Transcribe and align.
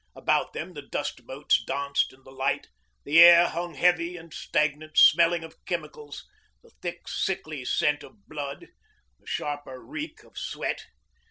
About 0.15 0.53
them 0.53 0.73
the 0.73 0.81
dust 0.81 1.21
motes 1.25 1.63
danced 1.63 2.11
in 2.11 2.23
the 2.23 2.31
light, 2.31 2.65
the 3.05 3.19
air 3.21 3.47
hung 3.49 3.75
heavy 3.75 4.17
and 4.17 4.33
stagnant, 4.33 4.97
smelling 4.97 5.43
of 5.43 5.63
chemicals, 5.65 6.27
the 6.63 6.71
thick 6.81 7.07
sickly 7.07 7.63
scent 7.63 8.01
of 8.01 8.25
blood, 8.27 8.69
the 9.19 9.27
sharper 9.27 9.79
reek 9.79 10.23
of 10.23 10.39
sweat. 10.39 10.87